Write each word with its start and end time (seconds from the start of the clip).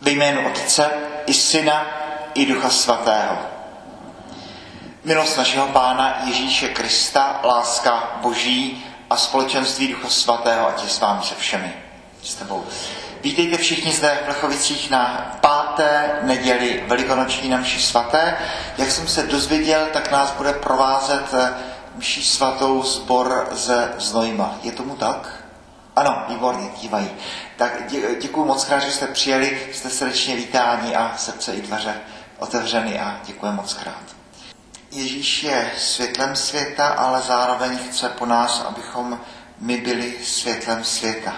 Ve 0.00 0.10
jménu 0.10 0.46
Otce 0.46 0.90
i 1.26 1.34
Syna 1.34 1.86
i 2.34 2.46
Ducha 2.46 2.70
Svatého. 2.70 3.36
Milost 5.04 5.38
našeho 5.38 5.66
Pána 5.66 6.18
Ježíše 6.24 6.68
Krista, 6.68 7.40
láska 7.44 8.18
Boží 8.22 8.84
a 9.10 9.16
společenství 9.16 9.88
Ducha 9.88 10.08
Svatého, 10.08 10.68
ať 10.68 10.82
je 10.82 10.88
s 10.88 11.00
vámi 11.00 11.24
se 11.24 11.34
všemi. 11.34 11.74
S 12.22 12.34
tebou. 12.34 12.64
Vítejte 13.22 13.56
všichni 13.56 13.92
zde 13.92 14.18
v 14.20 14.24
Plechovicích 14.24 14.90
na 14.90 15.36
páté 15.40 16.18
neděli 16.22 16.84
velikonoční 16.86 17.48
na 17.48 17.56
mši 17.56 17.80
svaté. 17.80 18.36
Jak 18.78 18.90
jsem 18.90 19.08
se 19.08 19.22
dozvěděl, 19.22 19.86
tak 19.92 20.10
nás 20.10 20.30
bude 20.30 20.52
provázet 20.52 21.34
mši 21.94 22.22
svatou 22.22 22.82
zbor 22.82 23.48
ze 23.52 23.94
Znojma. 23.98 24.54
Je 24.62 24.72
tomu 24.72 24.96
tak? 24.96 25.35
Ano, 25.96 26.24
výborně, 26.28 26.68
dívají. 26.80 27.10
Tak 27.56 27.86
dě, 27.86 28.00
děkuji 28.20 28.44
moc 28.44 28.64
krát, 28.64 28.78
že 28.78 28.92
jste 28.92 29.06
přijeli, 29.06 29.68
jste 29.72 29.90
srdečně 29.90 30.36
vítáni 30.36 30.96
a 30.96 31.16
srdce 31.16 31.54
i 31.54 31.60
dveře 31.60 32.00
otevřeny 32.38 33.00
a 33.00 33.20
děkuji 33.24 33.52
moc 33.52 33.74
krát. 33.74 34.02
Ježíš 34.90 35.42
je 35.42 35.70
světlem 35.78 36.36
světa, 36.36 36.88
ale 36.88 37.20
zároveň 37.22 37.78
chce 37.78 38.08
po 38.08 38.26
nás, 38.26 38.64
abychom 38.68 39.20
my 39.58 39.76
byli 39.76 40.24
světlem 40.24 40.84
světa. 40.84 41.32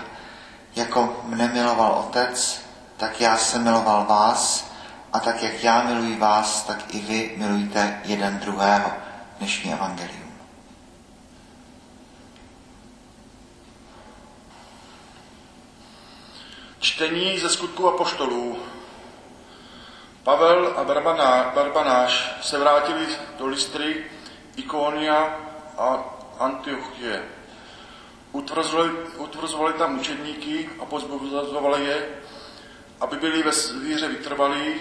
Jako 0.77 1.23
mne 1.25 1.49
miloval 1.49 1.93
Otec, 1.93 2.61
tak 2.97 3.21
já 3.21 3.37
jsem 3.37 3.65
miloval 3.65 4.05
vás 4.05 4.71
a 5.13 5.21
tak, 5.21 5.43
jak 5.43 5.65
já 5.65 5.83
miluji 5.83 6.17
vás, 6.17 6.63
tak 6.63 6.95
i 6.95 7.01
vy 7.01 7.35
milujte 7.37 8.01
jeden 8.05 8.39
druhého. 8.39 8.93
Dnešní 9.39 9.73
evangelium. 9.73 10.28
Čtení 16.89 17.39
ze 17.39 17.49
skutku 17.49 17.89
apoštolů. 17.89 18.59
Pavel 20.23 20.75
a 20.77 20.85
Barbanáš 21.55 22.33
se 22.43 22.59
vrátili 22.59 23.07
do 23.39 23.47
Listry, 23.47 24.05
Ikonia 24.57 25.41
a 25.79 26.17
Antiochie. 26.39 27.23
Utvrzovali, 28.33 28.91
utvrzovali 29.17 29.73
tam 29.73 29.99
učedníky 29.99 30.71
a 30.81 30.85
pozbuzovali 30.85 31.85
je, 31.85 32.09
aby 33.01 33.17
byli 33.17 33.43
ve 33.43 33.51
víře 33.83 34.09
vytrvalí, 34.09 34.75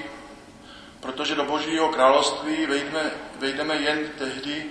protože 0.99 1.35
do 1.35 1.43
Božího 1.43 1.89
království 1.89 2.65
vejdeme, 2.65 3.11
vejdeme 3.39 3.75
jen 3.75 4.09
tehdy, 4.17 4.65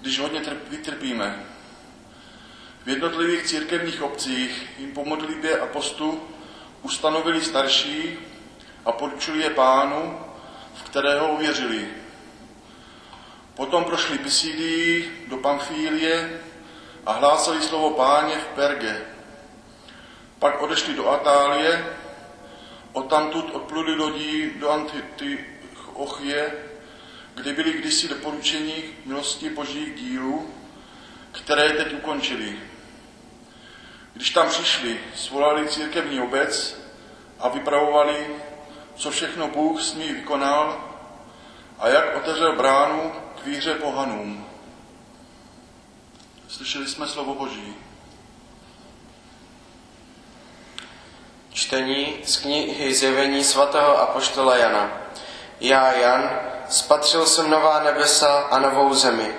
když 0.00 0.18
hodně 0.18 0.40
trp, 0.40 0.68
vytrpíme. 0.68 1.44
V 2.84 2.88
jednotlivých 2.88 3.42
církevních 3.42 4.02
obcích 4.02 4.68
jim 4.78 4.92
po 4.92 5.04
modlitbě 5.04 5.60
a 5.60 5.66
postu 5.66 6.33
ustanovili 6.84 7.40
starší 7.40 8.18
a 8.84 8.92
poručili 8.92 9.42
je 9.42 9.50
pánu, 9.50 10.20
v 10.74 10.82
kterého 10.82 11.32
uvěřili. 11.32 11.88
Potom 13.54 13.84
prošli 13.84 14.18
Pisidii 14.18 15.24
do 15.28 15.36
Pamfílie 15.36 16.40
a 17.06 17.12
hlásali 17.12 17.62
slovo 17.62 17.90
páně 17.90 18.36
v 18.36 18.46
Perge. 18.46 19.00
Pak 20.38 20.62
odešli 20.62 20.94
do 20.94 21.08
Atálie, 21.10 21.86
odtamtud 22.92 23.50
odpluli 23.54 23.94
lodí 23.94 24.50
do 24.60 24.70
Antiochie, 24.70 26.52
kde 27.34 27.52
byli 27.52 27.72
kdysi 27.72 28.08
doporučení 28.08 28.74
milosti 29.04 29.50
božích 29.50 29.94
dílů, 29.94 30.50
které 31.32 31.70
teď 31.70 31.92
ukončili. 31.92 32.58
Když 34.14 34.30
tam 34.30 34.48
přišli, 34.48 35.00
svolali 35.14 35.68
církevní 35.68 36.20
obec 36.20 36.76
a 37.40 37.48
vypravovali, 37.48 38.26
co 38.96 39.10
všechno 39.10 39.48
Bůh 39.48 39.82
s 39.82 39.94
ní 39.94 40.12
vykonal 40.12 40.90
a 41.78 41.88
jak 41.88 42.16
otevřel 42.16 42.56
bránu 42.56 43.12
k 43.42 43.46
víře 43.46 43.74
pohanům. 43.74 44.46
Slyšeli 46.48 46.88
jsme 46.88 47.08
slovo 47.08 47.34
Boží. 47.34 47.74
Čtení 51.52 52.16
z 52.24 52.36
knihy 52.36 52.94
Zjevení 52.94 53.44
svatého 53.44 54.00
apoštola 54.00 54.56
Jana. 54.56 54.90
Já, 55.60 55.92
Jan, 55.92 56.30
spatřil 56.68 57.26
jsem 57.26 57.50
nová 57.50 57.82
nebesa 57.82 58.38
a 58.38 58.58
novou 58.58 58.94
zemi. 58.94 59.34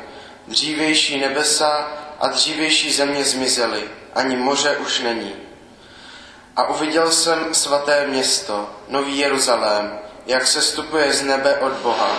Dřívější 0.48 1.20
nebesa 1.20 1.88
a 2.20 2.28
dřívější 2.28 2.94
země 2.94 3.24
zmizely, 3.24 3.90
ani 4.16 4.36
moře 4.36 4.78
už 4.78 5.00
není. 5.00 5.36
A 6.56 6.68
uviděl 6.70 7.12
jsem 7.12 7.54
svaté 7.54 8.08
město, 8.08 8.70
nový 8.88 9.18
Jeruzalém, 9.18 10.00
jak 10.26 10.48
se 10.48 10.62
stupuje 10.62 11.14
z 11.14 11.24
nebe 11.24 11.56
od 11.56 11.74
Boha. 11.74 12.10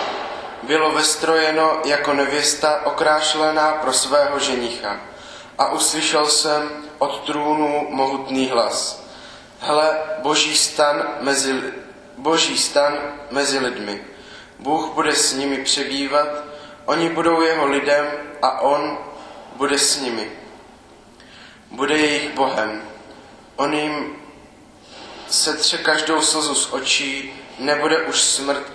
Bylo 0.63 0.93
vestrojeno 0.93 1.81
jako 1.85 2.13
nevěsta 2.13 2.81
okrášlená 2.87 3.73
pro 3.73 3.93
svého 3.93 4.39
ženicha. 4.39 5.01
A 5.59 5.73
uslyšel 5.73 6.27
jsem 6.27 6.71
od 6.99 7.27
trůnu 7.27 7.87
mohutný 7.91 8.47
hlas. 8.49 9.03
Hle, 9.61 9.99
boží 10.19 10.57
stan 10.57 11.09
mezi, 11.21 11.63
boží 12.17 12.59
stan 12.59 12.99
mezi 13.31 13.59
lidmi. 13.59 14.05
Bůh 14.59 14.95
bude 14.95 15.17
s 15.17 15.33
nimi 15.33 15.57
přebývat, 15.59 16.29
oni 16.85 17.09
budou 17.09 17.41
jeho 17.41 17.67
lidem 17.67 18.07
a 18.43 18.61
on 18.61 18.99
bude 19.57 19.79
s 19.79 20.01
nimi. 20.01 20.31
Bude 21.77 21.97
jejich 21.97 22.35
Bohem. 22.35 22.83
On 23.57 23.75
jim 23.75 24.17
setře 25.29 25.79
každou 25.79 26.21
slzu 26.21 26.55
z 26.55 26.73
očí, 26.73 27.33
nebude 27.59 28.03
už 28.03 28.23
smrt, 28.23 28.73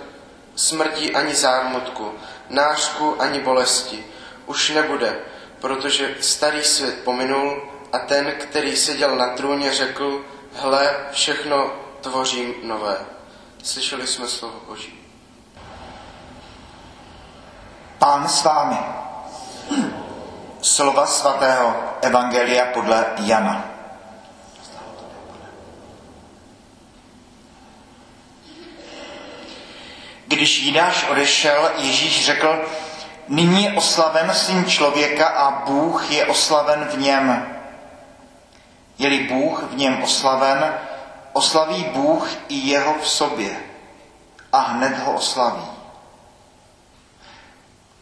smrti 0.56 1.14
ani 1.14 1.34
zármutku, 1.34 2.12
nářku 2.48 3.22
ani 3.22 3.40
bolesti. 3.40 4.04
Už 4.46 4.70
nebude, 4.70 5.20
protože 5.60 6.16
starý 6.20 6.64
svět 6.64 7.04
pominul 7.04 7.62
a 7.92 7.98
ten, 7.98 8.32
který 8.38 8.76
seděl 8.76 9.16
na 9.16 9.28
trůně, 9.36 9.74
řekl, 9.74 10.24
hle, 10.54 10.96
všechno 11.12 11.72
tvořím 12.00 12.54
nové. 12.62 13.06
Slyšeli 13.62 14.06
jsme 14.06 14.28
slovo 14.28 14.60
Boží. 14.68 15.00
Pán 17.98 18.28
s 18.28 18.44
vámi. 18.44 18.78
Slova 20.62 21.06
svatého 21.06 21.98
Evangelia 22.02 22.66
podle 22.70 23.06
Jana. 23.16 23.64
Když 30.26 30.62
Jidáš 30.62 31.08
odešel, 31.08 31.70
Ježíš 31.76 32.26
řekl, 32.26 32.64
nyní 33.28 33.64
je 33.64 33.72
oslaven 33.72 34.34
syn 34.34 34.64
člověka 34.64 35.26
a 35.28 35.64
Bůh 35.66 36.10
je 36.10 36.26
oslaven 36.26 36.88
v 36.92 36.98
něm. 36.98 37.56
Je-li 38.98 39.18
Bůh 39.18 39.62
v 39.62 39.76
něm 39.76 40.02
oslaven, 40.02 40.74
oslaví 41.32 41.84
Bůh 41.84 42.30
i 42.48 42.54
jeho 42.54 42.94
v 43.02 43.08
sobě 43.08 43.56
a 44.52 44.58
hned 44.58 44.98
ho 44.98 45.12
oslaví. 45.12 45.66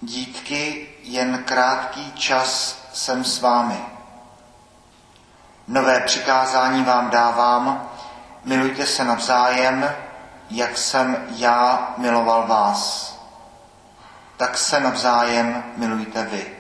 Dítky, 0.00 0.90
jen 1.10 1.43
krátký 1.44 2.12
čas 2.12 2.78
jsem 2.93 3.25
s 3.25 3.41
vámi. 3.41 3.84
Nové 5.69 6.00
přikázání 6.00 6.82
vám 6.82 7.10
dávám, 7.10 7.91
milujte 8.44 8.87
se 8.87 9.04
navzájem, 9.04 9.94
jak 10.50 10.78
jsem 10.78 11.26
já 11.37 11.94
miloval 11.97 12.47
vás. 12.47 13.15
Tak 14.37 14.59
se 14.59 14.81
navzájem 14.81 15.65
milujte 15.76 16.25
vy. 16.25 16.56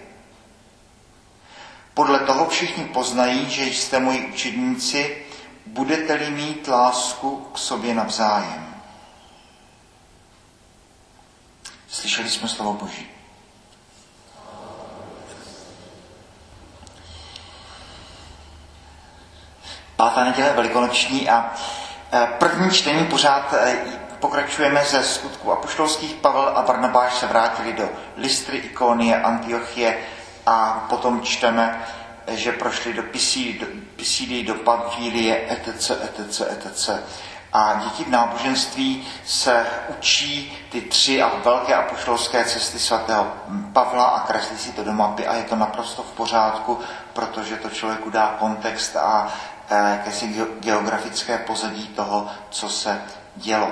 Podle 1.94 2.18
toho 2.18 2.48
všichni 2.48 2.84
poznají, 2.84 3.50
že 3.50 3.64
jste 3.64 4.00
moji 4.00 4.26
učedníci, 4.26 5.26
budete-li 5.66 6.30
mít 6.30 6.68
lásku 6.68 7.48
k 7.54 7.58
sobě 7.58 7.94
navzájem. 7.94 8.74
Slyšeli 11.88 12.30
jsme 12.30 12.48
slovo 12.48 12.72
Boží. 12.72 13.19
Pátá 20.00 20.24
neděle 20.24 20.52
velikonoční 20.52 21.30
a 21.30 21.52
první 22.38 22.70
čtení 22.70 23.06
pořád 23.06 23.54
pokračujeme 24.18 24.84
ze 24.84 25.02
skutku 25.02 25.52
apoštolských. 25.52 26.14
Pavel 26.14 26.52
a 26.54 26.62
Barnabáš 26.62 27.14
se 27.14 27.26
vrátili 27.26 27.72
do 27.72 27.88
Listry, 28.16 28.58
Ikonie, 28.58 29.22
Antiochie 29.22 29.98
a 30.46 30.86
potom 30.88 31.22
čteme, 31.22 31.84
že 32.26 32.52
prošli 32.52 32.92
do 32.92 33.02
Pisidy, 33.96 34.42
do, 34.42 34.54
do 34.54 34.60
Pamfílie, 34.60 35.40
etc., 35.48 35.90
etc., 35.90 36.40
etc. 36.40 36.90
A 37.52 37.80
děti 37.84 38.04
v 38.04 38.08
náboženství 38.08 39.06
se 39.24 39.66
učí 39.88 40.58
ty 40.70 40.80
tři 40.80 41.22
a 41.22 41.32
velké 41.44 41.74
apoštolské 41.74 42.44
cesty 42.44 42.78
svatého 42.78 43.32
Pavla 43.72 44.04
a 44.04 44.26
kreslí 44.26 44.58
si 44.58 44.72
to 44.72 44.84
do 44.84 44.92
mapy 44.92 45.26
a 45.26 45.34
je 45.34 45.42
to 45.42 45.56
naprosto 45.56 46.02
v 46.02 46.12
pořádku, 46.12 46.78
protože 47.12 47.56
to 47.56 47.70
člověku 47.70 48.10
dá 48.10 48.36
kontext 48.38 48.96
a 48.96 49.32
jakési 49.70 50.46
geografické 50.60 51.38
pozadí 51.38 51.86
toho, 51.86 52.28
co 52.50 52.68
se 52.68 53.02
dělo. 53.36 53.68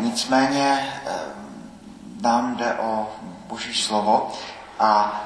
Nicméně 0.00 0.92
nám 2.20 2.56
jde 2.56 2.74
o 2.74 3.12
Boží 3.46 3.74
slovo 3.74 4.32
a 4.78 5.20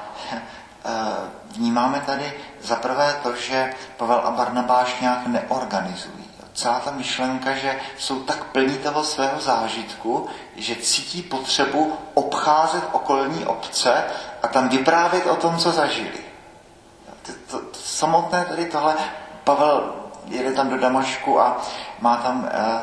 vnímáme 1.55 2.01
tady 2.05 2.33
zaprvé 2.61 3.19
to, 3.23 3.35
že 3.35 3.73
Pavel 3.97 4.21
a 4.25 4.31
Barnabáš 4.31 4.99
nějak 5.01 5.27
neorganizují. 5.27 6.29
Celá 6.53 6.79
ta 6.79 6.91
myšlenka, 6.91 7.53
že 7.53 7.79
jsou 7.97 8.23
tak 8.23 8.43
plní 8.43 8.77
toho 8.77 9.03
svého 9.03 9.41
zážitku, 9.41 10.27
že 10.55 10.75
cítí 10.75 11.21
potřebu 11.21 11.97
obcházet 12.13 12.83
okolní 12.91 13.45
obce 13.45 14.03
a 14.43 14.47
tam 14.47 14.69
vyprávět 14.69 15.27
o 15.27 15.35
tom, 15.35 15.57
co 15.57 15.71
zažili. 15.71 16.19
To, 17.21 17.31
to, 17.47 17.65
to 17.65 17.79
samotné 17.79 18.45
tady 18.45 18.65
tohle, 18.65 18.95
Pavel 19.49 19.95
jede 20.25 20.51
tam 20.51 20.69
do 20.69 20.77
Damašku 20.77 21.39
a 21.39 21.61
má 21.99 22.17
tam 22.17 22.49
eh, 22.51 22.81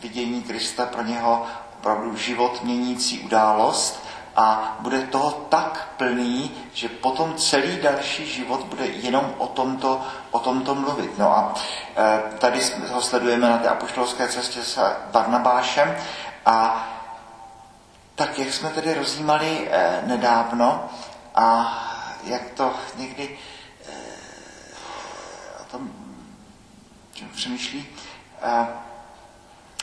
vidění 0.00 0.42
Krista 0.42 0.86
pro 0.86 1.02
něho 1.02 1.46
opravdu 1.78 2.16
život 2.16 2.62
měnící 2.62 3.20
událost 3.20 4.04
a 4.36 4.76
bude 4.80 5.00
toho 5.00 5.30
tak 5.48 5.88
plný, 5.96 6.50
že 6.72 6.88
potom 6.88 7.34
celý 7.34 7.76
další 7.76 8.26
život 8.26 8.64
bude 8.64 8.86
jenom 8.86 9.34
o 9.38 9.46
tomto, 9.46 10.00
o 10.30 10.38
tomto 10.38 10.74
mluvit. 10.74 11.18
No 11.18 11.36
a 11.36 11.54
e, 11.96 12.22
tady 12.38 12.60
ho 12.88 13.02
sledujeme 13.02 13.48
na 13.48 13.58
té 13.58 13.68
apoštolské 13.68 14.28
cestě 14.28 14.62
s 14.62 14.78
Barnabášem 15.12 15.96
a 16.46 16.88
tak, 18.14 18.38
jak 18.38 18.52
jsme 18.52 18.70
tedy 18.70 18.94
rozjímali 18.94 19.68
e, 19.70 20.02
nedávno 20.06 20.88
a 21.34 21.78
jak 22.24 22.42
to 22.50 22.74
někdy 22.96 23.38
e, 23.88 23.92
o 25.60 25.64
tom 25.70 25.90
přemýšlí, 27.28 27.86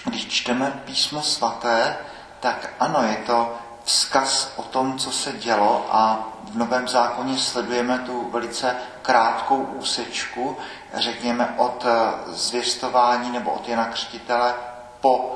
když 0.05 0.27
čteme 0.27 0.81
písmo 0.85 1.21
svaté, 1.21 1.97
tak 2.39 2.69
ano, 2.79 3.03
je 3.03 3.15
to 3.15 3.57
vzkaz 3.83 4.53
o 4.55 4.63
tom, 4.63 4.97
co 4.97 5.11
se 5.11 5.31
dělo 5.31 5.85
a 5.91 6.27
v 6.51 6.57
Novém 6.57 6.87
zákoně 6.87 7.39
sledujeme 7.39 7.99
tu 7.99 8.29
velice 8.31 8.75
krátkou 9.01 9.57
úsečku, 9.57 10.57
řekněme 10.93 11.53
od 11.57 11.85
eh, 11.85 12.31
zvěstování 12.33 13.31
nebo 13.31 13.51
od 13.51 13.69
Jana 13.69 13.85
Křtitele 13.85 14.53
po 15.01 15.35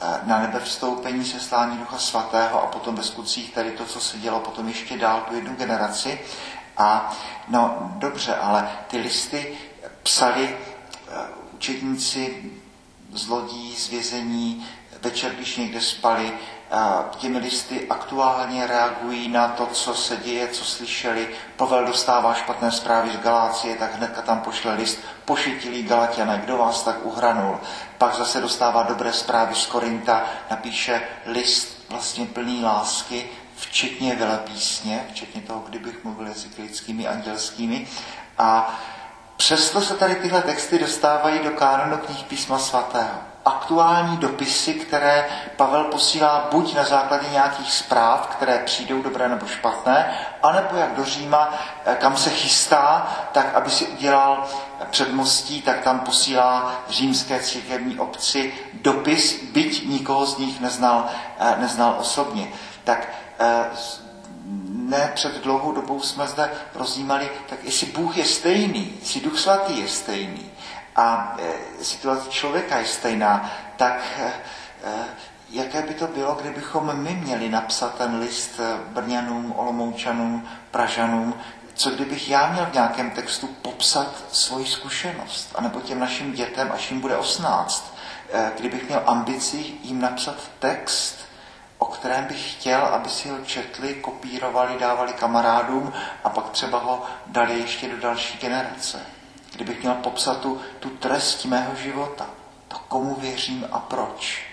eh, 0.00 0.20
na 0.22 0.38
nebe 0.38 0.60
vstoupení 0.60 1.24
seslání 1.24 1.78
Ducha 1.78 1.98
Svatého 1.98 2.62
a 2.62 2.66
potom 2.66 2.94
ve 2.94 3.02
skutcích 3.02 3.54
tady 3.54 3.70
to, 3.70 3.84
co 3.84 4.00
se 4.00 4.18
dělo 4.18 4.40
potom 4.40 4.68
ještě 4.68 4.98
dál 4.98 5.20
tu 5.28 5.34
jednu 5.34 5.56
generaci. 5.56 6.20
A 6.76 7.12
no 7.48 7.92
dobře, 7.96 8.36
ale 8.36 8.70
ty 8.86 8.98
listy 8.98 9.58
psali 10.02 10.56
eh, 11.08 11.41
učedníci 11.62 12.52
z 13.12 13.28
lodí, 13.28 13.76
z 13.76 13.88
vězení, 13.88 14.66
večer, 15.02 15.32
když 15.34 15.56
někde 15.56 15.80
spali, 15.80 16.32
těmi 17.16 17.38
listy 17.38 17.86
aktuálně 17.90 18.66
reagují 18.66 19.28
na 19.28 19.48
to, 19.48 19.66
co 19.66 19.94
se 19.94 20.16
děje, 20.16 20.48
co 20.48 20.64
slyšeli. 20.64 21.28
Pavel 21.56 21.86
dostává 21.86 22.34
špatné 22.34 22.72
zprávy 22.72 23.10
z 23.10 23.16
Galácie, 23.16 23.76
tak 23.76 23.94
hnedka 23.94 24.22
tam 24.22 24.40
pošle 24.40 24.74
list 24.74 24.98
pošetilý 25.24 25.82
Galatiané, 25.82 26.40
kdo 26.44 26.56
vás 26.56 26.82
tak 26.82 27.06
uhranul. 27.06 27.60
Pak 27.98 28.14
zase 28.14 28.40
dostává 28.40 28.82
dobré 28.82 29.12
zprávy 29.12 29.54
z 29.54 29.66
Korinta, 29.66 30.24
napíše 30.50 31.02
list 31.26 31.84
vlastně 31.88 32.26
plný 32.26 32.64
lásky, 32.64 33.26
včetně 33.56 34.16
velepísně, 34.16 35.06
včetně 35.12 35.40
toho, 35.42 35.60
kdybych 35.68 36.04
mluvil 36.04 36.26
jazyky 36.26 36.62
lidskými, 36.62 37.06
andělskými. 37.06 37.86
A 38.38 38.80
přesto 39.42 39.80
se 39.80 39.94
tady 39.94 40.14
tyhle 40.14 40.42
texty 40.42 40.78
dostávají 40.78 41.38
do 41.38 41.50
kánonu 41.50 41.98
knih 41.98 42.24
písma 42.24 42.58
svatého 42.58 43.18
aktuální 43.44 44.16
dopisy, 44.16 44.74
které 44.74 45.28
Pavel 45.56 45.84
posílá 45.84 46.48
buď 46.50 46.74
na 46.74 46.84
základě 46.84 47.28
nějakých 47.30 47.72
zpráv, 47.72 48.26
které 48.26 48.58
přijdou 48.58 49.02
dobré 49.02 49.28
nebo 49.28 49.46
špatné, 49.46 50.18
anebo 50.42 50.76
jak 50.76 50.96
do 50.96 51.04
Říma, 51.04 51.54
eh, 51.84 51.96
kam 52.00 52.16
se 52.16 52.30
chystá, 52.30 53.12
tak 53.32 53.54
aby 53.54 53.70
si 53.70 53.86
udělal 53.86 54.46
předmostí, 54.90 55.62
tak 55.62 55.80
tam 55.80 56.00
posílá 56.00 56.74
římské 56.88 57.40
církevní 57.40 57.98
obci 57.98 58.54
dopis, 58.74 59.42
byť 59.52 59.88
nikoho 59.88 60.26
z 60.26 60.38
nich 60.38 60.60
neznal, 60.60 61.08
eh, 61.38 61.56
neznal 61.58 61.96
osobně. 61.98 62.48
Tak 62.84 63.08
eh, 63.38 63.64
ne 64.88 65.12
před 65.14 65.42
dlouhou 65.42 65.72
dobou 65.72 66.00
jsme 66.00 66.26
zde 66.26 66.50
rozjímali, 66.74 67.30
tak 67.48 67.64
jestli 67.64 67.86
Bůh 67.86 68.16
je 68.16 68.24
stejný, 68.24 68.92
jestli 69.00 69.20
Duch 69.20 69.38
Svatý 69.38 69.78
je 69.78 69.88
stejný, 69.88 70.50
a 70.96 71.36
e, 71.38 71.84
situace 71.84 72.30
člověka 72.30 72.78
je 72.78 72.86
stejná, 72.86 73.50
tak 73.76 74.02
e, 74.18 74.32
e, 74.84 75.04
jaké 75.50 75.82
by 75.82 75.94
to 75.94 76.06
bylo, 76.06 76.34
kdybychom 76.34 76.96
my 76.96 77.14
měli 77.14 77.48
napsat 77.48 77.94
ten 77.98 78.18
list 78.18 78.60
Brňanům, 78.88 79.52
Olomoučanům, 79.56 80.48
Pražanům, 80.70 81.34
co 81.74 81.90
kdybych 81.90 82.28
já 82.28 82.52
měl 82.52 82.66
v 82.66 82.74
nějakém 82.74 83.10
textu 83.10 83.46
popsat 83.46 84.08
svoji 84.32 84.66
zkušenost, 84.66 85.50
anebo 85.54 85.80
těm 85.80 86.00
našim 86.00 86.32
dětem, 86.32 86.72
až 86.74 86.90
jim 86.90 87.00
bude 87.00 87.16
18, 87.16 87.94
kdybych 88.56 88.88
měl 88.88 89.02
ambici 89.06 89.56
jim 89.82 90.00
napsat 90.00 90.36
text, 90.58 91.18
o 91.82 91.84
kterém 91.84 92.24
bych 92.24 92.52
chtěl, 92.52 92.80
aby 92.80 93.08
si 93.08 93.28
ho 93.28 93.38
četli, 93.38 93.94
kopírovali, 93.94 94.78
dávali 94.78 95.12
kamarádům 95.12 95.92
a 96.24 96.28
pak 96.30 96.50
třeba 96.50 96.78
ho 96.78 97.02
dali 97.26 97.58
ještě 97.58 97.88
do 97.88 97.96
další 97.96 98.38
generace. 98.38 99.06
Kdybych 99.52 99.82
měl 99.82 99.94
popsat 99.94 100.40
tu, 100.40 100.60
tu 100.80 100.90
trest 100.90 101.44
mého 101.44 101.74
života, 101.74 102.26
to 102.68 102.78
komu 102.88 103.14
věřím 103.14 103.68
a 103.72 103.78
proč, 103.78 104.51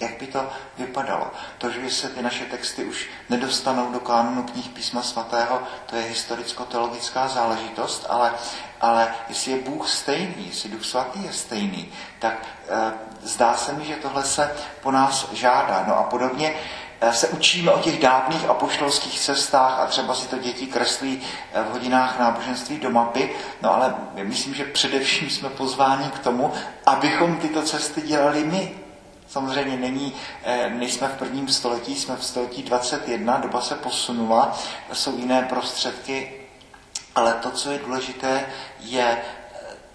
jak 0.00 0.18
by 0.20 0.26
to 0.26 0.48
vypadalo? 0.78 1.30
To, 1.58 1.70
že 1.70 1.90
se 1.90 2.08
ty 2.08 2.22
naše 2.22 2.44
texty 2.44 2.84
už 2.84 3.08
nedostanou 3.30 3.92
do 3.92 4.00
kánonu 4.00 4.42
knih 4.42 4.68
písma 4.68 5.02
svatého, 5.02 5.62
to 5.86 5.96
je 5.96 6.02
historicko-teologická 6.02 7.28
záležitost, 7.28 8.06
ale, 8.08 8.32
ale 8.80 9.14
jestli 9.28 9.52
je 9.52 9.58
Bůh 9.58 9.88
stejný, 9.88 10.46
jestli 10.46 10.70
Duch 10.70 10.84
svatý 10.84 11.24
je 11.24 11.32
stejný, 11.32 11.92
tak 12.18 12.46
e, 12.68 12.92
zdá 13.22 13.54
se 13.54 13.72
mi, 13.72 13.84
že 13.84 13.96
tohle 13.96 14.24
se 14.24 14.56
po 14.82 14.90
nás 14.90 15.32
žádá. 15.32 15.84
No 15.88 15.98
a 15.98 16.02
podobně 16.02 16.54
Eh, 17.00 17.12
se 17.12 17.28
učíme 17.28 17.72
o 17.72 17.78
těch 17.78 18.00
dávných 18.00 18.48
apoštolských 18.48 19.20
cestách 19.20 19.78
a 19.78 19.86
třeba 19.86 20.14
si 20.14 20.28
to 20.28 20.38
děti 20.38 20.66
kreslí 20.66 21.22
eh, 21.52 21.62
v 21.62 21.72
hodinách 21.72 22.18
náboženství 22.18 22.78
do 22.78 22.90
mapy, 22.90 23.30
no 23.62 23.74
ale 23.74 23.94
myslím, 24.22 24.54
že 24.54 24.64
především 24.64 25.30
jsme 25.30 25.48
pozváni 25.48 26.10
k 26.10 26.18
tomu, 26.18 26.52
abychom 26.86 27.36
tyto 27.36 27.62
cesty 27.62 28.00
dělali 28.00 28.44
my. 28.44 28.85
Samozřejmě 29.28 29.76
není, 29.76 30.14
eh, 30.44 30.70
nejsme 30.70 31.08
v 31.08 31.18
prvním 31.18 31.48
století, 31.48 31.96
jsme 31.96 32.16
v 32.16 32.24
století 32.24 32.62
21, 32.62 33.36
doba 33.36 33.60
se 33.60 33.74
posunula, 33.74 34.58
jsou 34.92 35.18
jiné 35.18 35.42
prostředky, 35.42 36.32
ale 37.14 37.32
to, 37.32 37.50
co 37.50 37.70
je 37.70 37.78
důležité, 37.78 38.46
je 38.80 39.18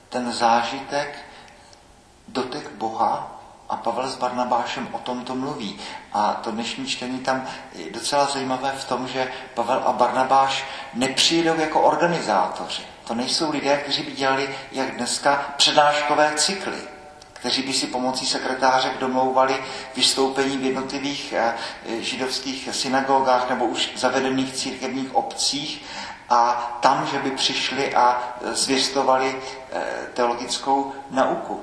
ten 0.09 0.33
zážitek, 0.33 1.25
dotek 2.27 2.71
Boha, 2.71 3.41
a 3.71 3.75
Pavel 3.75 4.09
s 4.09 4.15
Barnabášem 4.15 4.87
o 4.91 4.99
tomto 4.99 5.35
mluví. 5.35 5.79
A 6.13 6.33
to 6.43 6.51
dnešní 6.51 6.87
čtení 6.87 7.19
tam 7.19 7.47
je 7.73 7.91
docela 7.91 8.25
zajímavé 8.25 8.71
v 8.71 8.85
tom, 8.85 9.07
že 9.07 9.31
Pavel 9.53 9.83
a 9.85 9.91
Barnabáš 9.93 10.63
nepřijdou 10.93 11.59
jako 11.59 11.81
organizátoři. 11.81 12.83
To 13.07 13.15
nejsou 13.15 13.51
lidé, 13.51 13.77
kteří 13.77 14.03
by 14.03 14.11
dělali, 14.11 14.55
jak 14.71 14.95
dneska, 14.95 15.53
přednáškové 15.57 16.33
cykly, 16.35 16.81
kteří 17.41 17.61
by 17.61 17.73
si 17.73 17.87
pomocí 17.87 18.25
sekretářek 18.25 18.97
domlouvali 18.97 19.63
vystoupení 19.95 20.57
v 20.57 20.63
jednotlivých 20.63 21.33
eh, 21.33 21.53
židovských 21.99 22.69
synagogách 22.71 23.49
nebo 23.49 23.65
už 23.65 23.91
zavedených 23.95 24.53
církevních 24.53 25.15
obcích 25.15 25.83
a 26.29 26.53
tam, 26.81 27.07
že 27.11 27.19
by 27.19 27.31
přišli 27.31 27.95
a 27.95 28.37
eh, 28.41 28.55
zvěstovali 28.55 29.35
eh, 29.71 29.83
teologickou 30.13 30.93
nauku. 31.09 31.61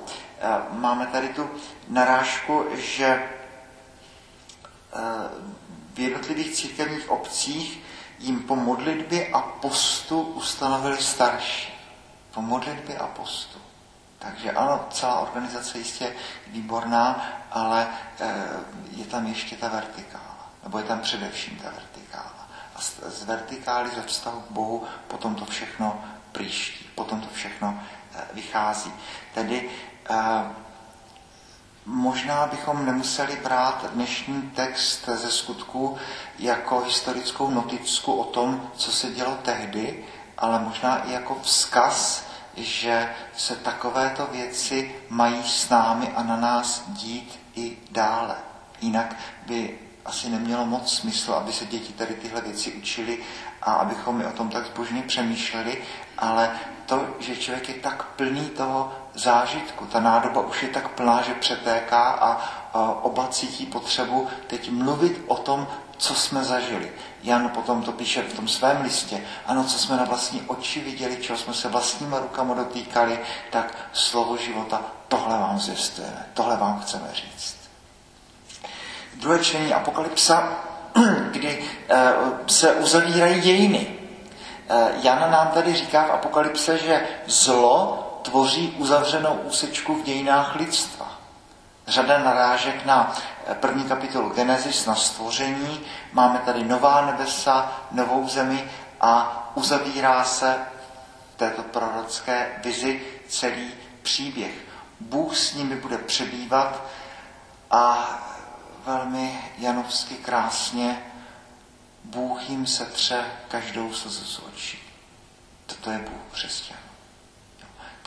Máme 0.70 1.06
tady 1.06 1.28
tu 1.28 1.50
narážku, 1.88 2.64
že 2.74 3.28
v 5.94 5.98
jednotlivých 5.98 6.52
církevních 6.54 7.10
obcích 7.10 7.80
jim 8.18 8.42
po 8.42 8.56
modlitbě 8.56 9.28
a 9.32 9.40
postu 9.40 10.20
ustanovili 10.20 10.96
starší. 11.02 11.72
Po 12.34 12.42
modlitbě 12.42 12.98
a 12.98 13.06
postu. 13.06 13.67
Takže 14.18 14.52
ano, 14.52 14.86
celá 14.90 15.20
organizace 15.20 15.78
jistě 15.78 16.12
výborná, 16.46 17.26
ale 17.50 17.88
eh, 18.20 18.44
je 18.90 19.04
tam 19.04 19.26
ještě 19.26 19.56
ta 19.56 19.68
vertikála. 19.68 20.50
Nebo 20.62 20.78
je 20.78 20.84
tam 20.84 21.00
především 21.00 21.56
ta 21.56 21.70
vertikála. 21.70 22.48
A 22.74 22.80
z 23.10 23.24
vertikály 23.24 23.90
ze 23.90 24.02
vztahu 24.02 24.40
k 24.40 24.50
Bohu 24.50 24.84
potom 25.08 25.34
to 25.34 25.44
všechno 25.44 26.04
příští, 26.32 26.84
potom 26.94 27.20
to 27.20 27.28
všechno 27.34 27.80
eh, 28.14 28.20
vychází. 28.34 28.92
Tedy 29.34 29.70
Možná 31.90 32.46
bychom 32.46 32.86
nemuseli 32.86 33.36
brát 33.36 33.84
dnešní 33.92 34.42
text 34.42 35.08
ze 35.08 35.30
skutku 35.30 35.98
jako 36.38 36.80
historickou 36.80 37.50
noticku 37.50 38.12
o 38.12 38.24
tom, 38.24 38.70
co 38.76 38.92
se 38.92 39.10
dělo 39.10 39.36
tehdy, 39.42 40.04
ale 40.38 40.58
možná 40.58 41.04
i 41.04 41.12
jako 41.12 41.38
vzkaz, 41.42 42.24
že 42.64 43.14
se 43.36 43.56
takovéto 43.56 44.26
věci 44.26 44.94
mají 45.08 45.42
s 45.42 45.68
námi 45.68 46.08
a 46.16 46.22
na 46.22 46.36
nás 46.36 46.84
dít 46.88 47.40
i 47.54 47.76
dále. 47.90 48.34
Jinak 48.80 49.16
by 49.46 49.78
asi 50.04 50.28
nemělo 50.28 50.66
moc 50.66 50.94
smysl, 50.94 51.32
aby 51.32 51.52
se 51.52 51.66
děti 51.66 51.92
tady 51.92 52.14
tyhle 52.14 52.40
věci 52.40 52.72
učili 52.72 53.18
a 53.62 53.72
abychom 53.72 54.20
i 54.20 54.26
o 54.26 54.32
tom 54.32 54.48
tak 54.48 54.66
zbožně 54.66 55.02
přemýšleli, 55.02 55.82
ale 56.18 56.50
to, 56.86 57.06
že 57.18 57.36
člověk 57.36 57.68
je 57.68 57.74
tak 57.74 58.04
plný 58.04 58.50
toho 58.50 58.92
zážitku, 59.14 59.86
ta 59.86 60.00
nádoba 60.00 60.40
už 60.40 60.62
je 60.62 60.68
tak 60.68 60.88
plná, 60.88 61.22
že 61.22 61.34
přetéká 61.34 62.10
a, 62.10 62.40
oba 63.02 63.28
cítí 63.28 63.66
potřebu 63.66 64.28
teď 64.46 64.70
mluvit 64.70 65.24
o 65.26 65.36
tom, 65.36 65.66
co 65.96 66.14
jsme 66.14 66.44
zažili. 66.44 66.92
Jan 67.22 67.48
potom 67.48 67.82
to 67.82 67.92
píše 67.92 68.22
v 68.22 68.32
tom 68.32 68.48
svém 68.48 68.82
listě. 68.82 69.24
Ano, 69.46 69.64
co 69.64 69.78
jsme 69.78 69.96
na 69.96 70.04
vlastní 70.04 70.42
oči 70.46 70.80
viděli, 70.80 71.16
čeho 71.16 71.38
jsme 71.38 71.54
se 71.54 71.68
vlastníma 71.68 72.18
rukama 72.18 72.54
dotýkali, 72.54 73.20
tak 73.50 73.74
slovo 73.92 74.36
života, 74.36 74.82
tohle 75.08 75.38
vám 75.38 75.60
zjistujeme, 75.60 76.26
tohle 76.34 76.56
vám 76.56 76.80
chceme 76.80 77.08
říct. 77.12 77.56
Druhé 79.14 79.38
čtení 79.38 79.74
Apokalypsa, 79.74 80.52
kdy 81.30 81.64
eh, 81.88 82.12
se 82.46 82.72
uzavírají 82.72 83.40
dějiny. 83.40 83.96
Eh, 84.68 84.92
Jan 85.02 85.30
nám 85.30 85.48
tady 85.48 85.74
říká 85.74 86.04
v 86.04 86.10
Apokalypse, 86.10 86.78
že 86.78 87.06
zlo 87.26 88.04
tvoří 88.22 88.74
uzavřenou 88.78 89.34
úsečku 89.34 89.94
v 89.94 90.02
dějinách 90.02 90.56
lidstva. 90.56 90.97
Řada 91.88 92.18
narážek 92.18 92.84
na 92.84 93.16
eh, 93.46 93.54
první 93.54 93.84
kapitolu 93.84 94.30
Genesis, 94.30 94.86
na 94.86 94.94
stvoření. 94.94 95.80
Máme 96.12 96.38
tady 96.38 96.64
nová 96.64 97.06
nebesa, 97.06 97.72
novou 97.90 98.28
zemi 98.28 98.70
a 99.00 99.42
uzavírá 99.54 100.24
se 100.24 100.58
v 101.34 101.38
této 101.38 101.62
prorocké 101.62 102.60
vizi 102.64 103.02
celý 103.28 103.70
příběh. 104.02 104.54
Bůh 105.00 105.36
s 105.36 105.54
nimi 105.54 105.76
bude 105.76 105.98
přebývat 105.98 106.82
a 107.70 108.08
velmi 108.84 109.40
janovsky 109.58 110.14
krásně 110.14 111.02
Bůh 112.04 112.50
jim 112.50 112.66
setře 112.66 113.24
každou 113.48 113.92
slzu 113.92 114.24
z 114.24 114.38
očí. 114.38 114.78
Toto 115.66 115.90
je 115.90 115.98
Bůh 115.98 116.32
křesťan. 116.32 116.87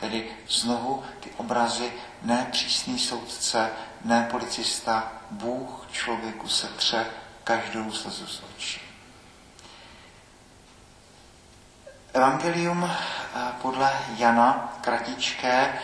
Tedy 0.02 0.26
znovu 0.48 1.02
ty 1.20 1.30
obrazy, 1.36 1.92
ne 2.22 2.48
přísný 2.50 2.98
soudce, 2.98 3.70
ne 4.04 4.28
policista, 4.30 5.12
Bůh 5.30 5.86
člověku 5.92 6.48
setře 6.48 7.06
každou 7.44 7.92
slzu 7.92 8.26
z 8.26 8.42
očí. 8.56 8.80
Evangelium 12.12 12.84
eh, 12.84 13.52
podle 13.62 13.92
Jana 14.18 14.78
kratičké, 14.80 15.78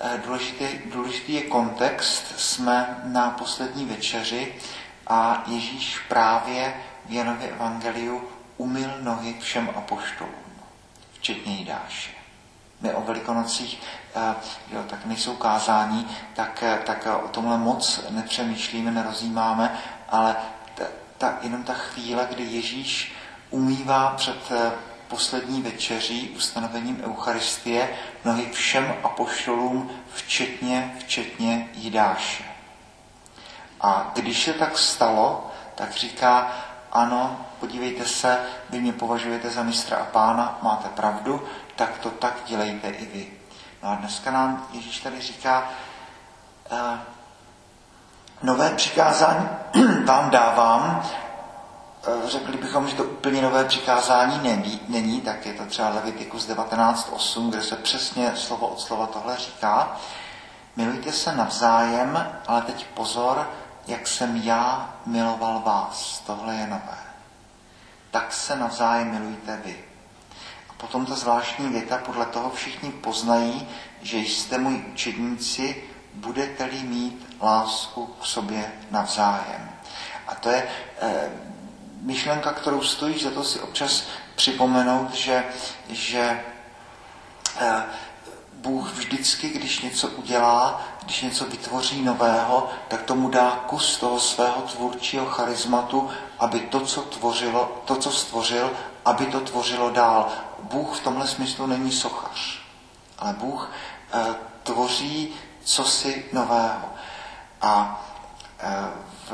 eh, 0.00 0.20
důležitý, 0.24 0.66
důležitý 0.92 1.32
je 1.32 1.42
kontext. 1.42 2.40
Jsme 2.40 3.00
na 3.04 3.30
poslední 3.30 3.84
večeři 3.84 4.54
a 5.06 5.44
Ježíš 5.46 5.98
právě 6.08 6.74
v 7.06 7.12
Janově 7.12 7.48
evangeliu 7.48 8.28
umyl 8.56 8.90
nohy 9.00 9.40
všem 9.40 9.70
apoštolům, 9.76 10.62
včetně 11.12 11.56
Jidáše. 11.56 12.19
My 12.80 12.94
o 12.94 13.00
velikonocích 13.00 13.82
eh, 14.14 14.34
jo, 14.72 14.82
tak 14.90 15.06
nejsou 15.06 15.36
kázání, 15.36 16.16
tak, 16.34 16.62
eh, 16.62 16.78
tak 16.86 17.06
o 17.24 17.28
tomhle 17.28 17.58
moc 17.58 18.04
nepřemýšlíme, 18.10 18.90
nerozjímáme, 18.90 19.78
ale 20.08 20.36
ta, 20.74 20.84
ta, 21.18 21.38
jenom 21.42 21.62
ta 21.62 21.74
chvíle, 21.74 22.28
kdy 22.30 22.42
Ježíš 22.42 23.12
umývá 23.50 24.10
před 24.10 24.50
eh, 24.50 24.72
poslední 25.08 25.62
večeří 25.62 26.30
ustanovením 26.36 27.02
Eucharistie 27.04 27.88
nohy 28.24 28.50
všem 28.52 28.94
apoštolům, 29.04 29.90
včetně, 30.14 30.96
včetně 30.98 31.68
Jidáše. 31.74 32.44
A 33.80 34.10
když 34.14 34.44
se 34.44 34.52
tak 34.52 34.78
stalo, 34.78 35.50
tak 35.74 35.92
říká, 35.92 36.52
ano, 36.92 37.46
podívejte 37.60 38.04
se, 38.04 38.38
vy 38.70 38.80
mě 38.80 38.92
považujete 38.92 39.50
za 39.50 39.62
mistra 39.62 39.96
a 39.96 40.04
pána, 40.04 40.58
máte 40.62 40.88
pravdu, 40.88 41.42
tak 41.76 41.98
to 41.98 42.10
tak 42.10 42.34
dělejte 42.46 42.88
i 42.88 43.06
vy. 43.06 43.32
No 43.82 43.90
a 43.90 43.94
dneska 43.94 44.30
nám 44.30 44.66
Ježíš 44.72 45.00
tady 45.00 45.20
říká, 45.20 45.70
eh, 46.70 47.00
nové 48.42 48.70
přikázání 48.70 49.48
vám 50.04 50.30
dávám, 50.30 51.02
eh, 52.04 52.28
řekli 52.28 52.56
bychom, 52.56 52.88
že 52.88 52.96
to 52.96 53.04
úplně 53.04 53.42
nové 53.42 53.64
přikázání 53.64 54.40
není, 54.42 54.80
není 54.88 55.20
tak 55.20 55.46
je 55.46 55.52
to 55.52 55.64
třeba 55.66 55.88
Levitikus 55.88 56.48
19.8, 56.48 57.50
kde 57.50 57.62
se 57.62 57.76
přesně 57.76 58.32
slovo 58.36 58.66
od 58.66 58.80
slova 58.80 59.06
tohle 59.06 59.36
říká. 59.36 59.96
Milujte 60.76 61.12
se 61.12 61.36
navzájem, 61.36 62.26
ale 62.46 62.62
teď 62.62 62.86
pozor, 62.86 63.48
jak 63.86 64.06
jsem 64.06 64.36
já 64.36 64.94
miloval 65.06 65.60
vás. 65.60 66.22
Tohle 66.26 66.54
je 66.54 66.66
nové. 66.66 66.98
Tak 68.10 68.32
se 68.32 68.56
navzájem 68.56 69.10
milujte 69.10 69.60
vy. 69.64 69.84
A 70.70 70.72
potom 70.72 71.06
ta 71.06 71.14
zvláštní 71.14 71.68
věta, 71.68 71.98
podle 71.98 72.26
toho 72.26 72.50
všichni 72.50 72.90
poznají, 72.90 73.68
že 74.02 74.18
jste 74.18 74.58
můj 74.58 74.84
učedníci, 74.92 75.84
budete-li 76.14 76.82
mít 76.82 77.36
lásku 77.40 78.06
k 78.06 78.26
sobě 78.26 78.72
navzájem. 78.90 79.70
A 80.26 80.34
to 80.34 80.50
je 80.50 80.68
e, 81.00 81.30
myšlenka, 82.00 82.52
kterou 82.52 82.82
stojí 82.82 83.18
za 83.18 83.30
to 83.30 83.44
si 83.44 83.60
občas 83.60 84.04
připomenout, 84.34 85.14
že, 85.14 85.44
že 85.88 86.44
e, 87.60 87.82
Bůh 88.60 88.92
vždycky, 88.92 89.48
když 89.48 89.80
něco 89.80 90.08
udělá, 90.08 90.80
když 91.02 91.22
něco 91.22 91.44
vytvoří 91.44 92.02
nového, 92.02 92.68
tak 92.88 93.02
tomu 93.02 93.28
dá 93.28 93.50
kus 93.66 93.96
toho 93.96 94.20
svého 94.20 94.62
tvůrčího 94.62 95.26
charizmatu, 95.26 96.10
aby 96.38 96.60
to, 96.60 96.80
co, 96.80 97.02
tvořilo, 97.02 97.82
to, 97.84 97.96
co 97.96 98.10
stvořil, 98.10 98.70
aby 99.04 99.26
to 99.26 99.40
tvořilo 99.40 99.90
dál. 99.90 100.28
Bůh 100.62 100.98
v 100.98 101.00
tomhle 101.00 101.26
smyslu 101.26 101.66
není 101.66 101.92
sochař, 101.92 102.58
ale 103.18 103.32
Bůh 103.32 103.70
e, 104.12 104.34
tvoří 104.62 105.34
cosi 105.64 106.24
nového. 106.32 106.88
A 107.62 108.04
e, 108.58 108.84
v, 109.28 109.32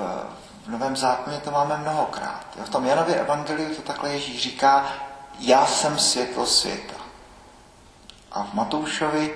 v 0.66 0.68
Novém 0.68 0.96
zákoně 0.96 1.38
to 1.38 1.50
máme 1.50 1.76
mnohokrát. 1.76 2.46
V 2.64 2.68
tom 2.68 2.86
Janově 2.86 3.14
evangeliu 3.14 3.74
to 3.74 3.82
takhle 3.82 4.10
Ježíš 4.12 4.42
říká, 4.42 4.86
já 5.38 5.66
jsem 5.66 5.98
světlo 5.98 6.46
světa. 6.46 7.05
A 8.36 8.42
v 8.42 8.54
Matoušovi 8.54 9.34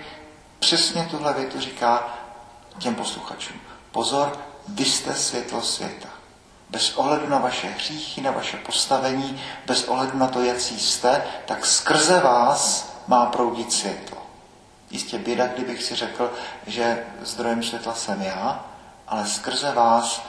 přesně 0.59 1.09
tuhle 1.11 1.33
větu 1.33 1.61
říká 1.61 2.09
těm 2.79 2.95
posluchačům. 2.95 3.61
Pozor, 3.93 4.39
vy 4.69 4.85
jste 4.85 5.15
světlo 5.15 5.63
světa. 5.63 6.09
Bez 6.71 6.97
ohledu 6.97 7.29
na 7.29 7.39
vaše 7.39 7.69
hříchy, 7.69 8.21
na 8.21 8.31
vaše 8.31 8.57
postavení, 8.57 9.41
bez 9.67 9.85
ohledu 9.85 10.19
na 10.19 10.29
to, 10.29 10.43
jaký 10.43 10.81
jste, 10.81 11.25
tak 11.47 11.67
skrze 11.67 12.21
vás 12.21 12.93
má 13.07 13.27
proudit 13.27 13.73
světlo. 13.73 14.19
Jistě 14.91 15.19
běda, 15.19 15.47
kdybych 15.47 15.83
si 15.83 15.95
řekl, 15.95 16.33
že 16.67 17.07
zdrojem 17.23 17.63
světla 17.63 17.95
jsem 17.95 18.23
já, 18.23 18.65
ale 19.09 19.27
skrze 19.27 19.73
vás, 19.73 20.23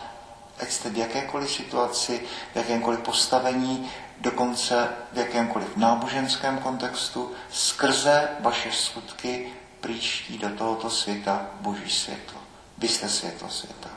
ať 0.59 0.71
jste 0.71 0.89
v 0.89 0.97
jakékoliv 0.97 1.51
situaci, 1.51 2.21
v 2.53 2.55
jakémkoliv 2.55 2.99
postavení, 2.99 3.91
dokonce 4.21 4.89
v 5.13 5.17
jakémkoliv 5.17 5.77
náboženském 5.77 6.57
kontextu, 6.57 7.31
skrze 7.51 8.29
vaše 8.39 8.71
skutky 8.71 9.53
příští 9.81 10.37
do 10.37 10.49
tohoto 10.49 10.89
světa 10.89 11.41
Boží 11.61 11.89
světlo. 11.89 12.39
Vy 12.77 12.87
jste 12.87 13.09
světlo 13.09 13.49
světa. 13.49 13.89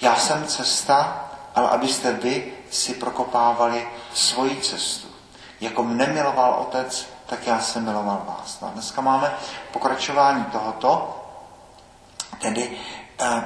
Já 0.00 0.16
jsem 0.16 0.46
cesta, 0.46 1.30
ale 1.54 1.68
abyste 1.68 2.12
vy 2.12 2.52
si 2.70 2.94
prokopávali 2.94 3.88
svoji 4.14 4.60
cestu. 4.60 5.08
Jako 5.60 5.82
mne 5.82 6.06
miloval 6.06 6.54
otec, 6.60 7.06
tak 7.26 7.46
já 7.46 7.60
jsem 7.60 7.84
miloval 7.84 8.22
vás. 8.26 8.60
No 8.60 8.68
a 8.68 8.70
dneska 8.70 9.00
máme 9.00 9.34
pokračování 9.72 10.44
tohoto, 10.44 11.16
tedy 12.38 12.78
eh, 13.18 13.44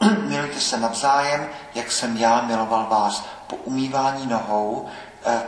milujte 0.28 0.60
se 0.60 0.80
navzájem, 0.80 1.48
jak 1.74 1.92
jsem 1.92 2.16
já 2.16 2.42
miloval 2.42 2.86
vás. 2.90 3.24
Po 3.46 3.56
umývání 3.56 4.26
nohou 4.26 4.88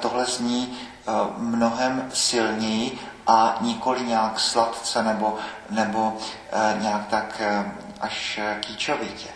tohle 0.01 0.25
zní 0.25 0.79
eh, 0.79 1.13
mnohem 1.37 2.11
silněji 2.15 2.99
a 3.27 3.57
nikoli 3.61 4.03
nějak 4.03 4.41
sladce 4.41 5.03
nebo, 5.03 5.37
nebo 5.71 6.17
eh, 6.53 6.77
nějak 6.81 7.07
tak 7.07 7.43
až 8.01 8.41
kýčovitě. 8.61 9.29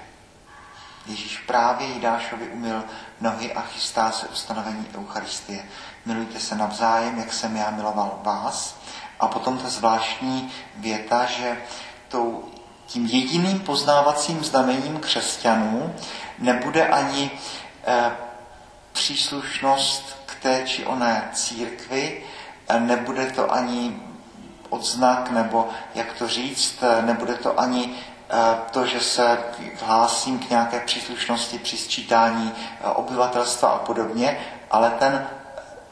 Ježíš 1.06 1.38
právě 1.38 1.86
Jidášovi 1.86 2.48
umil 2.48 2.84
nohy 3.20 3.52
a 3.52 3.60
chystá 3.60 4.10
se 4.10 4.28
ustanovení 4.28 4.86
Eucharistie. 4.98 5.64
Milujte 6.06 6.40
se 6.40 6.54
navzájem, 6.54 7.18
jak 7.18 7.32
jsem 7.32 7.56
já 7.56 7.70
miloval 7.70 8.20
vás. 8.22 8.76
A 9.20 9.28
potom 9.28 9.58
ta 9.58 9.68
zvláštní 9.68 10.52
věta, 10.76 11.24
že 11.24 11.62
tou, 12.08 12.44
tím 12.86 13.06
jediným 13.06 13.60
poznávacím 13.60 14.44
znamením 14.44 15.00
křesťanů 15.00 15.94
nebude 16.38 16.88
ani 16.88 17.30
eh, 17.86 18.12
příslušnost 18.92 20.21
té 20.42 20.62
či 20.66 20.86
oné 20.86 21.30
církvi, 21.32 22.24
nebude 22.78 23.26
to 23.26 23.52
ani 23.52 24.02
odznak, 24.70 25.30
nebo 25.30 25.68
jak 25.94 26.12
to 26.12 26.28
říct, 26.28 26.84
nebude 27.00 27.34
to 27.34 27.60
ani 27.60 27.98
to, 28.70 28.86
že 28.86 29.00
se 29.00 29.38
hlásím 29.84 30.38
k 30.38 30.50
nějaké 30.50 30.80
příslušnosti 30.80 31.58
při 31.58 31.76
sčítání 31.76 32.52
obyvatelstva 32.94 33.68
a 33.68 33.78
podobně, 33.78 34.40
ale 34.70 34.90
ten 34.90 35.26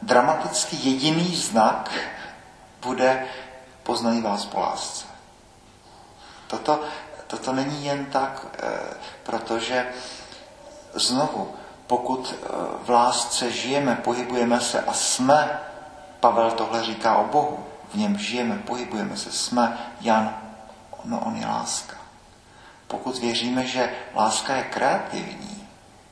dramatický 0.01 0.85
jediný 0.85 1.35
znak 1.35 1.91
bude 2.81 3.27
poznají 3.83 4.21
vás 4.21 4.45
po 4.45 4.59
lásce. 4.59 5.05
Toto, 6.47 6.81
toto 7.27 7.53
není 7.53 7.85
jen 7.85 8.05
tak, 8.05 8.45
protože 9.23 9.87
znovu, 10.93 11.55
pokud 11.91 12.35
v 12.83 12.89
lásce 12.89 13.51
žijeme, 13.51 13.95
pohybujeme 13.95 14.61
se 14.61 14.81
a 14.81 14.93
jsme, 14.93 15.59
Pavel 16.19 16.51
tohle 16.51 16.83
říká 16.83 17.15
o 17.15 17.23
Bohu, 17.25 17.65
v 17.93 17.95
něm 17.95 18.17
žijeme, 18.17 18.55
pohybujeme 18.55 19.17
se, 19.17 19.31
jsme, 19.31 19.77
Jan, 20.01 20.37
no 21.05 21.19
on 21.19 21.35
je 21.35 21.47
láska. 21.47 21.97
Pokud 22.87 23.19
věříme, 23.19 23.67
že 23.67 23.93
láska 24.15 24.55
je 24.55 24.63
kreativní, 24.63 25.67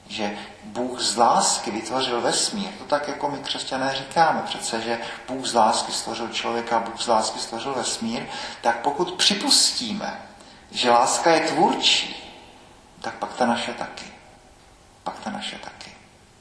že 0.08 0.38
Bůh 0.64 1.00
z 1.02 1.18
lásky 1.18 1.72
vytvořil 1.72 2.22
vesmír, 2.22 2.72
to 2.78 2.84
tak 2.84 3.08
jako 3.08 3.30
my 3.30 3.38
křesťané 3.38 3.96
říkáme 3.96 4.42
přece, 4.46 4.82
že 4.82 5.00
Bůh 5.28 5.46
z 5.46 5.54
lásky 5.54 5.92
stvořil 5.92 6.28
člověka, 6.28 6.80
Bůh 6.80 7.02
z 7.02 7.08
lásky 7.08 7.40
stvořil 7.40 7.74
vesmír, 7.74 8.24
tak 8.62 8.82
pokud 8.82 9.14
připustíme, 9.14 10.22
že 10.72 10.92
láska 10.92 11.32
je 11.32 11.40
tvůrčí, 11.40 12.34
tak 13.02 13.14
pak 13.14 13.34
ta 13.34 13.46
naše 13.46 13.74
taky. 13.74 14.19
Pak 15.10 15.20
ta 15.20 15.30
naše 15.30 15.56
taky. 15.56 15.92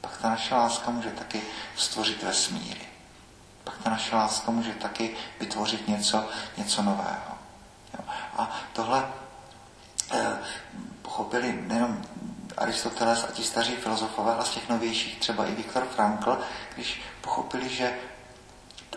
Pak 0.01 0.17
ta 0.17 0.29
naše 0.29 0.55
láska 0.55 0.91
může 0.91 1.09
taky 1.09 1.41
stvořit 1.75 2.23
vesmíry. 2.23 2.81
Pak 3.63 3.77
ta 3.83 3.89
naše 3.89 4.15
láska 4.15 4.51
může 4.51 4.73
taky 4.73 5.15
vytvořit 5.39 5.87
něco, 5.87 6.25
něco 6.57 6.81
nového. 6.81 7.37
Jo. 7.93 8.05
A 8.37 8.51
tohle 8.73 9.07
eh, 10.11 10.37
pochopili 11.01 11.63
nejenom 11.67 12.01
Aristoteles 12.57 13.23
a 13.23 13.31
ti 13.31 13.43
staří 13.43 13.75
filozofové, 13.75 14.35
ale 14.35 14.45
z 14.45 14.49
těch 14.49 14.69
novějších 14.69 15.19
třeba 15.19 15.45
i 15.45 15.55
Viktor 15.55 15.85
Frankl, 15.95 16.39
když 16.75 17.01
pochopili, 17.21 17.69
že 17.69 17.93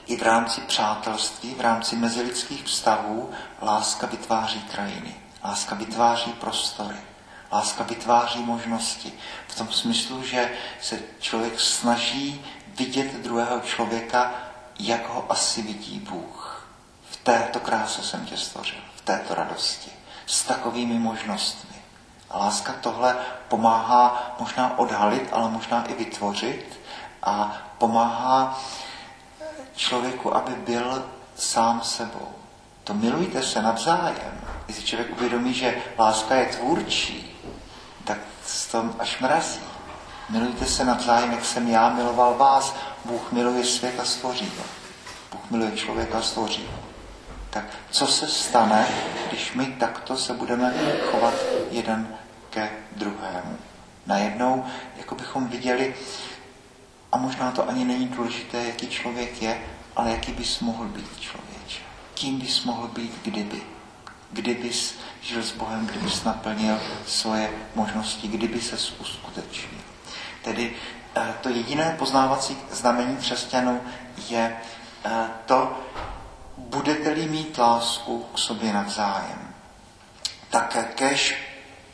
i 0.07 0.17
v 0.17 0.23
rámci 0.23 0.61
přátelství, 0.61 1.55
v 1.55 1.61
rámci 1.61 1.97
mezilidských 1.97 2.65
vztahů 2.65 3.31
láska 3.63 4.07
vytváří 4.07 4.63
krajiny, 4.63 5.15
láska 5.45 5.75
vytváří 5.75 6.33
prostory, 6.33 6.97
láska 7.53 7.85
vytváří 7.85 8.45
možnosti. 8.45 9.13
V 9.49 9.55
tom 9.55 9.69
smyslu, 9.73 10.23
že 10.23 10.53
se 10.81 10.99
člověk 11.21 11.61
snaží 11.61 12.45
vidět 12.67 13.15
druhého 13.15 13.61
člověka, 13.61 14.35
jak 14.79 15.09
ho 15.09 15.33
asi 15.33 15.63
vidí 15.63 15.99
Bůh. 15.99 16.69
V 17.11 17.17
této 17.17 17.61
kráse 17.61 18.03
jsem 18.03 18.27
tě 18.27 18.37
stvořil, 18.37 18.81
v 18.97 19.01
této 19.01 19.35
radosti, 19.35 19.91
s 20.27 20.45
takovými 20.45 20.99
možnostmi. 20.99 21.77
A 22.31 22.39
láska 22.39 22.73
tohle 22.81 23.17
pomáhá 23.49 24.37
možná 24.41 24.79
odhalit, 24.79 25.29
ale 25.33 25.51
možná 25.51 25.85
i 25.85 25.95
vytvořit 25.95 26.81
a 27.23 27.57
pomáhá 27.79 28.61
člověku, 29.77 30.37
aby 30.37 30.53
byl 30.53 31.09
sám 31.37 31.81
sebou. 31.83 32.29
To 32.85 32.95
milujte 32.95 33.43
se 33.43 33.63
navzájem. 33.63 34.52
Když 34.67 34.85
člověk 34.85 35.13
uvědomí, 35.13 35.55
že 35.55 35.75
láska 35.99 36.35
je 36.35 36.47
tvůrčí, 36.47 37.39
tak 38.05 38.19
to 38.71 38.95
až 38.99 39.21
mrazí. 39.21 39.61
Milujte 40.29 40.67
se 40.67 40.85
navzájem, 40.85 41.33
jak 41.33 41.45
jsem 41.45 41.69
já 41.69 41.89
miloval 41.89 42.35
vás. 42.35 42.75
Bůh 43.05 43.33
miluje 43.33 43.65
svět 43.65 44.01
a 44.01 44.05
stvoří 44.05 44.53
ho. 44.59 44.65
Bůh 45.33 45.51
miluje 45.51 45.73
člověka 45.73 46.19
a 46.19 46.23
stvoří 46.23 46.67
ho. 46.73 46.79
Tak 47.51 47.65
co 47.91 48.07
se 48.07 48.29
stane, 48.29 48.87
když 49.29 49.53
my 49.53 49.67
takto 49.67 50.17
se 50.17 50.35
budeme 50.35 50.75
chovat 51.11 51.35
jeden 51.71 52.19
ke 52.51 52.71
druhému? 52.97 53.59
Najednou, 54.07 54.65
jako 54.97 55.15
bychom 55.15 55.49
viděli, 55.49 55.95
a 57.13 57.17
možná 57.17 57.51
to 57.51 57.69
ani 57.69 57.85
není 57.85 58.09
důležité, 58.09 58.63
jaký 58.65 58.89
člověk 58.89 59.43
je, 59.43 59.63
ale 59.97 60.11
jaký 60.11 60.33
bys 60.33 60.61
mohl 60.61 60.85
být 60.85 61.21
člověk. 61.21 61.53
Kým 62.15 62.39
bys 62.39 62.65
mohl 62.65 62.89
být, 62.89 63.13
kdyby. 63.23 63.63
Kdybys 64.33 64.95
žil 65.23 65.43
s 65.43 65.53
Bohem, 65.53 65.87
kdybys 65.87 66.25
naplnil 66.25 66.81
svoje 67.07 67.51
možnosti, 67.75 68.29
kdyby 68.29 68.61
se 68.61 68.77
uskutečnil. 68.99 69.81
Tedy 70.43 70.75
eh, 71.17 71.35
to 71.41 71.49
jediné 71.49 71.95
poznávací 71.99 72.57
znamení 72.71 73.17
křesťanů 73.17 73.81
je 74.29 74.57
eh, 75.05 75.11
to, 75.47 75.79
budete-li 76.57 77.27
mít 77.29 77.59
lásku 77.59 78.27
k 78.35 78.39
sobě 78.39 78.73
navzájem. 78.73 79.55
Tak 80.51 80.95
kež 80.95 81.37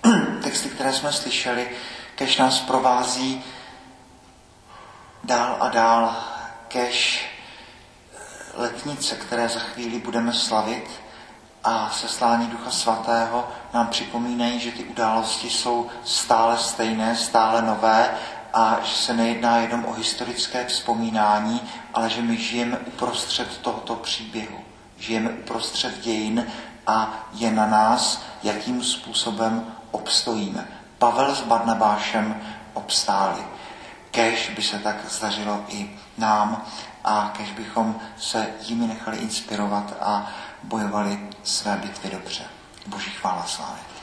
texty, 0.42 0.68
které 0.68 0.92
jsme 0.92 1.12
slyšeli, 1.12 1.68
kež 2.14 2.36
nás 2.36 2.60
provází 2.60 3.44
dál 5.24 5.56
a 5.60 5.68
dál, 5.68 6.16
kež 6.68 7.26
letnice, 8.54 9.16
které 9.16 9.48
za 9.48 9.60
chvíli 9.60 9.98
budeme 9.98 10.32
slavit 10.32 10.90
a 11.64 11.90
seslání 11.90 12.46
Ducha 12.46 12.70
Svatého 12.70 13.48
nám 13.74 13.86
připomínají, 13.86 14.60
že 14.60 14.70
ty 14.70 14.84
události 14.84 15.50
jsou 15.50 15.86
stále 16.04 16.58
stejné, 16.58 17.16
stále 17.16 17.62
nové 17.62 18.10
a 18.54 18.78
že 18.84 18.94
se 18.94 19.14
nejedná 19.14 19.56
jenom 19.56 19.84
o 19.84 19.92
historické 19.92 20.64
vzpomínání, 20.64 21.60
ale 21.94 22.10
že 22.10 22.22
my 22.22 22.36
žijeme 22.36 22.78
uprostřed 22.78 23.58
tohoto 23.58 23.94
příběhu. 23.94 24.58
Žijeme 24.98 25.30
uprostřed 25.30 26.00
dějin 26.00 26.46
a 26.86 27.14
je 27.32 27.50
na 27.50 27.66
nás, 27.66 28.22
jakým 28.42 28.84
způsobem 28.84 29.74
obstojíme. 29.90 30.68
Pavel 30.98 31.34
s 31.34 31.40
Barnabášem 31.40 32.40
obstáli. 32.74 33.44
Kež 34.10 34.50
by 34.56 34.62
se 34.62 34.78
tak 34.78 34.96
zdařilo 35.08 35.64
i 35.68 35.90
nám 36.18 36.64
a 37.04 37.32
kež 37.36 37.52
bychom 37.52 38.00
se 38.16 38.46
jimi 38.60 38.86
nechali 38.86 39.16
inspirovat 39.16 39.94
a 40.00 40.26
bojovali 40.62 41.28
své 41.42 41.76
bitvy 41.76 42.10
dobře. 42.10 42.44
Boží 42.86 43.10
chvála 43.10 43.46
slávě. 43.46 43.97